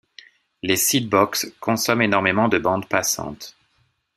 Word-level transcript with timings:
Les 0.63 0.77
seedbox 0.77 1.53
consomment 1.59 2.01
énormément 2.01 2.47
de 2.47 2.57
bande 2.57 2.89
passante. 2.89 3.55